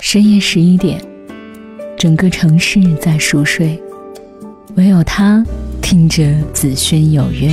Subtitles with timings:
[0.00, 1.00] 深夜十一点，
[1.96, 3.80] 整个城市在熟睡，
[4.74, 5.44] 唯有他
[5.82, 7.48] 听着紫轩有约。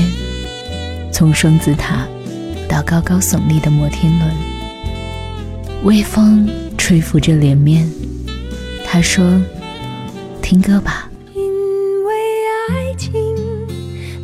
[1.12, 2.07] 从双子塔
[2.68, 4.31] 到高高耸立的摩天轮，
[5.83, 7.88] 微风吹拂着脸面。
[8.86, 9.39] 他说
[10.41, 11.43] ：“听歌吧。”因
[12.05, 12.14] 为
[12.70, 13.14] 爱情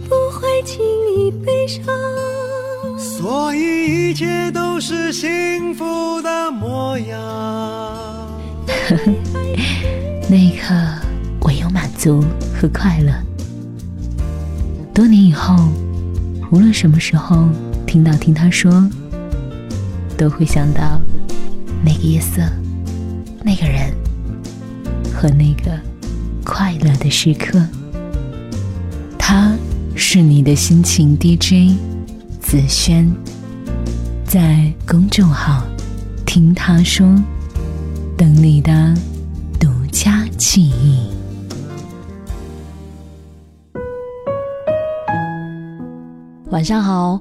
[0.07, 0.79] 不会轻
[1.17, 1.83] 易悲伤，
[2.97, 7.72] 所以一切都是幸福的模样。
[12.03, 12.21] 足
[12.53, 13.13] 和快乐。
[14.93, 15.55] 多年以后，
[16.51, 17.47] 无论什么时候
[17.87, 18.89] 听到听他说，
[20.17, 20.99] 都会想到
[21.81, 22.41] 那个夜色、
[23.41, 23.89] 那个人
[25.13, 25.79] 和那个
[26.43, 27.65] 快乐的时刻。
[29.17, 29.55] 他
[29.95, 31.79] 是你的心情 DJ
[32.41, 33.09] 子轩，
[34.25, 35.63] 在公众号
[36.25, 37.07] 听他说。
[38.15, 38.93] 等你的
[39.57, 41.12] 独家记忆。
[46.53, 47.19] 晚上好，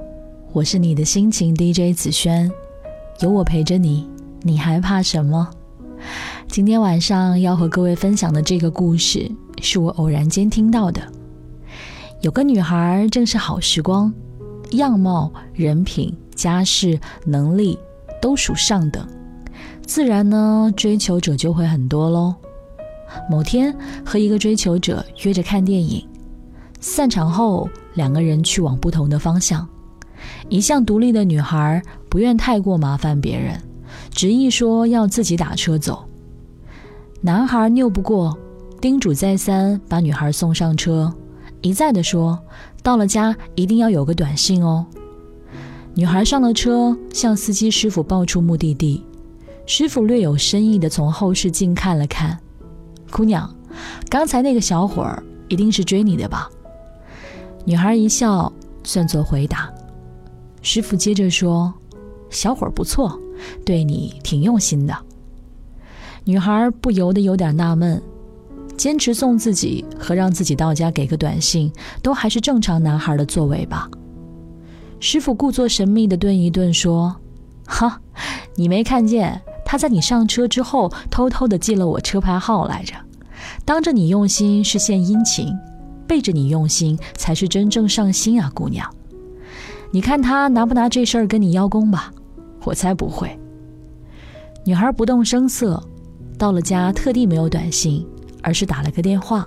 [0.53, 2.53] 我是你的心情 DJ 子轩，
[3.21, 4.07] 有我陪着你，
[4.43, 5.49] 你还怕什么？
[6.49, 11.01] 今天晚上要和各位分享的这个故事，是我偶然间听到的。
[12.21, 14.13] 有个女孩正是好时光，
[14.73, 17.79] 样貌、人品、家世、能力
[18.21, 19.09] 都属上等。
[19.87, 22.35] 自然呢，追求者就会很多喽。
[23.31, 26.07] 某天和一个追求者约着看电影，
[26.81, 29.67] 散场后两个人去往不同的方向。
[30.49, 33.61] 一向独立的女孩不愿太过麻烦别人，
[34.11, 36.05] 执意说要自己打车走。
[37.21, 38.37] 男孩拗不过，
[38.81, 41.13] 叮嘱再三把女孩送上车，
[41.61, 42.39] 一再的说
[42.83, 44.87] 到了家一定要有个短信哦。
[45.95, 49.05] 女孩上了车，向司机师傅报出目的地。
[49.67, 52.39] 师傅略有深意的从后视镜看了看，
[53.11, 53.49] 姑娘，
[54.09, 56.51] 刚才那个小伙儿一定是追你的吧？
[57.65, 58.53] 女孩一笑，
[58.83, 59.73] 算作回答。
[60.63, 61.73] 师傅接着说
[62.31, 63.19] ：“小伙儿不错，
[63.65, 64.97] 对你挺用心的。”
[66.25, 68.03] 女孩不由得有点纳闷，
[68.77, 71.73] 坚持送自己和让自己到家给个短信，
[72.03, 73.89] 都还是正常男孩的作为吧。
[75.01, 77.15] 师傅故作神秘的顿一顿，说
[77.67, 78.01] ：“哈，
[78.55, 82.95] 你没看见？”他在你上车之后，偷偷的记了我车牌号来着。
[83.65, 85.49] 当着你用心是献殷勤，
[86.07, 88.89] 背着你用心才是真正上心啊，姑娘。
[89.91, 92.13] 你看他拿不拿这事儿跟你邀功吧？
[92.65, 93.39] 我才不会。
[94.65, 95.83] 女孩不动声色，
[96.39, 98.07] 到了家特地没有短信，
[98.43, 99.47] 而是打了个电话。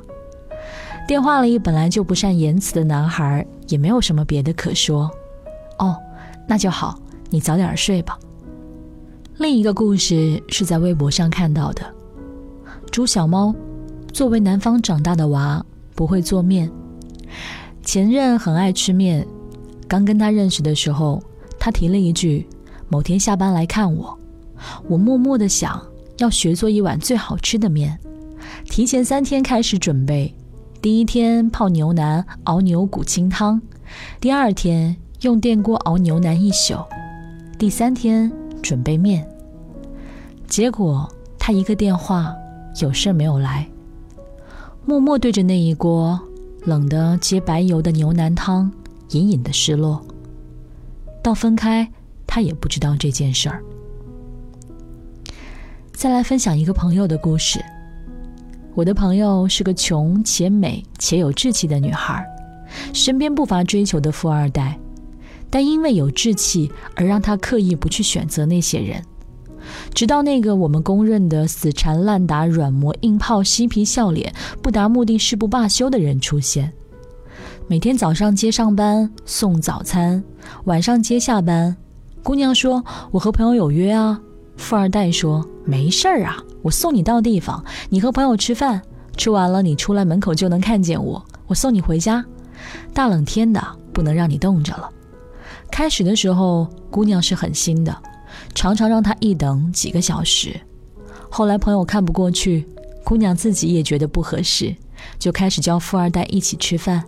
[1.07, 5.09] 电话里本来就不善言辞的男孩也没有什么别的可说。
[5.79, 5.95] 哦，
[6.47, 6.99] 那就好，
[7.29, 8.17] 你早点睡吧。
[9.37, 11.81] 另一个故事是在微博上看到的。
[12.91, 13.53] 朱小猫
[14.13, 16.69] 作为南方长大的娃，不会做面。
[17.83, 19.25] 前任很爱吃面，
[19.87, 21.23] 刚跟他认识的时候，
[21.57, 22.47] 他提了一句
[22.89, 24.19] ：“某天下班来看我。”
[24.87, 25.81] 我默默的想，
[26.17, 27.97] 要学做一碗最好吃的面，
[28.65, 30.33] 提前三天开始准备。
[30.81, 33.61] 第一天泡牛腩熬牛骨清汤，
[34.19, 36.75] 第二天用电锅熬牛腩一宿，
[37.57, 38.31] 第三天。
[38.63, 39.23] 准备面，
[40.47, 41.07] 结果
[41.37, 42.33] 他一个电话，
[42.81, 43.69] 有事没有来，
[44.87, 46.19] 默默对着那一锅
[46.63, 48.71] 冷的结白油的牛腩汤，
[49.09, 50.05] 隐隐的失落。
[51.23, 51.91] 到分开，
[52.27, 53.63] 他也不知道这件事儿。
[55.91, 57.59] 再来分享一个朋友的故事。
[58.75, 62.23] 我的朋友是个穷且美且有志气的女孩，
[62.93, 64.77] 身边不乏追求的富二代。
[65.49, 69.01] 但因为有志气，而让她刻意不去选择那些人，
[69.95, 76.73] 直到那个我们公认的死缠烂打、软磨硬泡、嬉皮笑脸、不达目的誓不罢休的人出现。
[77.67, 80.21] 每天早上接上班送早餐，
[80.65, 81.73] 晚上接下班。
[82.21, 84.19] 姑娘说：“我和朋友有约啊。”
[84.57, 88.81] 富二代说：“没事儿啊，我送你到地方，你和朋友吃饭，
[89.15, 92.23] 吃完了你出来门口就能看见我，我送你回家。
[92.93, 94.89] 大冷天的，不能让你冻着了。”
[95.71, 97.95] 开始的时候，姑娘是狠心的，
[98.55, 100.59] 常常让他一等几个小时。
[101.29, 102.65] 后来朋友看不过去，
[103.03, 104.73] 姑娘自己也觉得不合适，
[105.19, 107.03] 就开始叫富二代一起吃饭。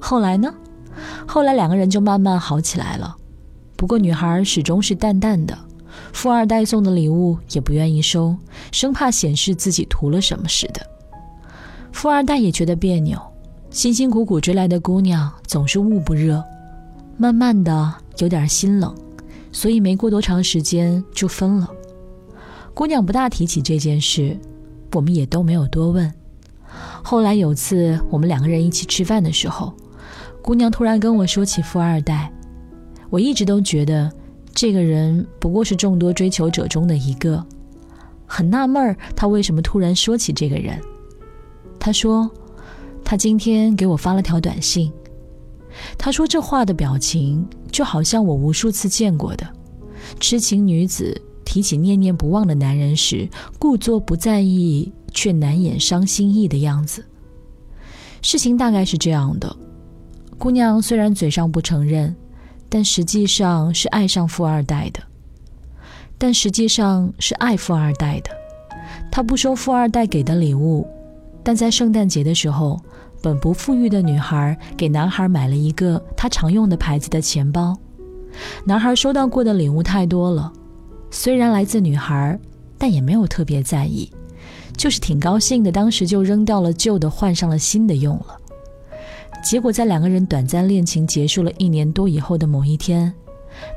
[0.00, 0.52] 后来呢？
[1.26, 3.16] 后来两个人就慢慢好起来了。
[3.76, 5.56] 不过女孩始终是淡淡的，
[6.12, 8.34] 富二代送的礼物也不愿意收，
[8.72, 10.80] 生怕显示自己图了什么似的。
[11.92, 13.20] 富二代也觉得别扭，
[13.70, 16.42] 辛辛苦苦追来的姑娘总是捂不热。
[17.18, 18.94] 慢慢的有点心冷，
[19.56, 21.66] 所以没过多长时间就分了。
[22.74, 24.38] 姑娘不大提起这件事，
[24.92, 26.12] 我们也都没有多问。
[27.02, 29.72] 后来有次我们两个人一起吃饭的时候，
[30.42, 32.30] 姑娘突然跟我说起富二代，
[33.08, 34.12] 我一直都觉得
[34.54, 37.42] 这个人不过是众多追求者中的一个，
[38.26, 40.78] 很纳闷儿她为什么突然说起这个人。
[41.80, 42.30] 她说，
[43.02, 44.92] 她今天给我发了条短信，
[45.96, 49.46] 她说这话的表情就好像我无数次见过的
[50.18, 51.20] 痴情女子。
[51.44, 53.28] 提起念念不忘的男人时，
[53.58, 57.04] 故作不在意却难掩伤心意的样子。
[58.22, 59.54] 事情大概是这样的：
[60.38, 62.16] 姑娘虽然嘴上不承认，
[62.70, 65.00] 但实际上是爱上富二代的，
[66.16, 68.30] 但实际上是爱富二代的。
[69.12, 70.86] 她不收富二代给的礼物，
[71.44, 72.80] 但在圣诞节的时候，
[73.22, 77.76] 本不富裕的女孩给男孩买了一个他常用的牌子的钱包。
[78.64, 80.52] 男孩收到过的礼物太多了。
[81.10, 82.38] 虽然来自女孩，
[82.76, 84.10] 但也没有特别在意，
[84.76, 85.72] 就是挺高兴的。
[85.72, 88.36] 当时就扔掉了旧的，换上了新的用了。
[89.42, 93.12] 结果在两个人短暂恋情结束了一年多以后的某一天，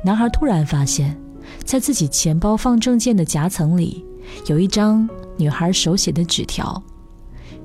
[0.03, 1.15] 男孩突然发现，
[1.63, 4.03] 在自己钱包放证件的夹层里，
[4.47, 5.07] 有一张
[5.37, 6.81] 女孩手写的纸条：“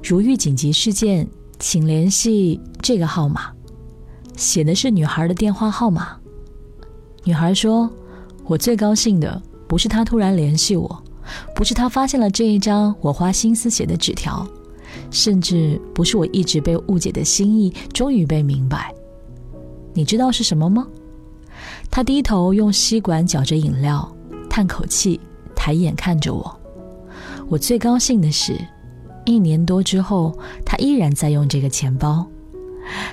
[0.05, 1.27] 如遇紧急事件，
[1.59, 3.51] 请联系这个号码。”
[4.37, 6.17] 写的是女孩的电话号码。
[7.25, 7.91] 女孩说
[8.47, 11.03] ：“我最高兴的。”不是他突然联系我，
[11.55, 14.47] 不是他发现了这一张我花心思写的纸条，
[15.11, 18.95] 甚至不是我一直被误解的心意终于被明白。
[19.95, 20.87] 你知道是什么吗？
[21.91, 24.07] 他低头用吸管搅着饮料，
[24.51, 25.19] 叹口气，
[25.57, 26.61] 抬眼看着我。
[27.49, 28.55] 我最高兴的是，
[29.25, 32.27] 一年多之后，他依然在用这个钱包。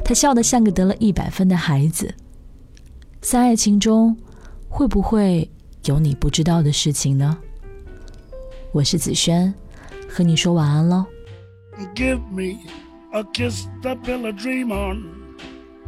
[0.04, 2.14] 他笑得像个得了一百分的孩子。
[3.22, 4.18] 在爱情中，
[4.70, 5.50] 会不会？
[5.86, 7.38] 有你不知道的事情呢。
[8.72, 9.52] 我是子轩，
[10.08, 11.06] 和你说晚安喽。
[11.96, 12.60] Give me
[13.12, 15.04] a kiss to build a dream on,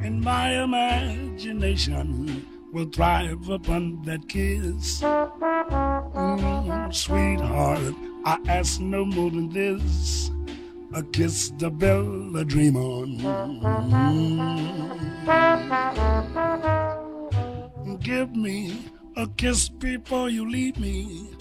[0.02, 2.42] and my imagination
[2.74, 5.04] will thrive upon that kiss.
[5.04, 7.94] Mm, sweetheart,
[8.26, 10.32] I ask no more than this.
[10.94, 13.18] A kiss to build a dream on.
[18.00, 18.86] Give me
[19.18, 21.32] a kiss before you leave me,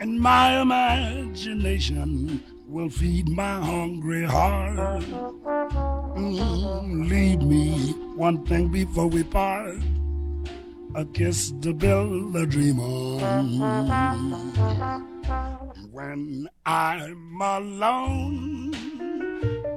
[0.00, 5.04] and my imagination will feed my hungry heart.
[6.16, 9.78] Mm, leave me one thing before we part
[10.94, 13.58] a kiss to build a dream on.
[15.90, 18.72] When I'm alone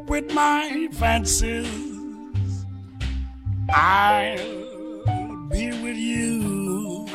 [0.08, 2.66] with my fancies,
[3.70, 4.38] I'll
[5.50, 7.08] be with you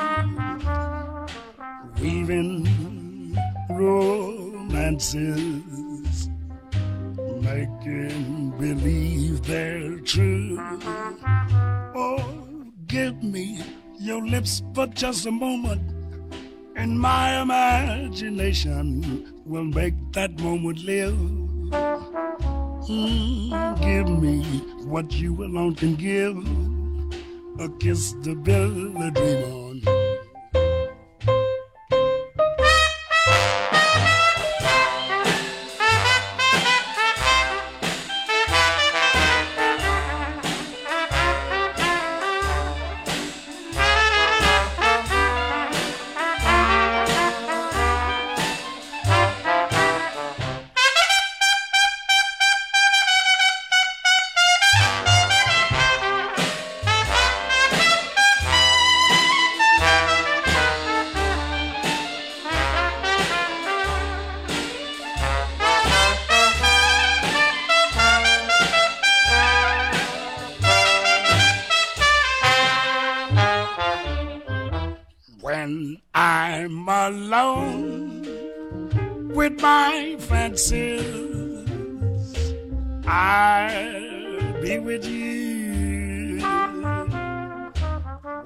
[2.00, 2.66] weaving
[3.70, 5.08] romances,
[7.40, 10.58] making believe they're true.
[11.94, 12.24] Oh,
[12.86, 13.62] give me
[14.02, 15.80] your lips for just a moment,
[16.74, 21.14] and my imagination will make that moment live.
[22.88, 24.42] Mm, give me
[24.86, 26.36] what you alone can give,
[27.60, 29.10] a kiss to build a
[75.72, 78.22] when I'm alone
[79.34, 81.06] with my fancies.
[83.06, 86.40] I'll be with you,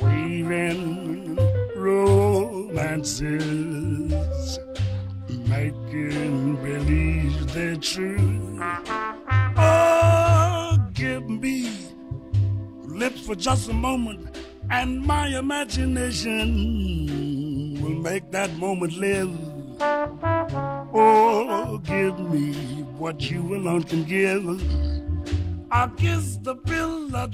[0.01, 1.37] weaving
[1.77, 3.19] romances,
[5.29, 8.61] making believe they're true.
[9.59, 11.71] Oh, give me
[12.85, 14.36] lips for just a moment
[14.71, 16.49] and my imagination
[17.81, 19.31] will make that moment live.
[20.99, 22.55] Oh, give me
[22.99, 24.45] what you alone can give.
[25.71, 27.31] I'll kiss the pill of.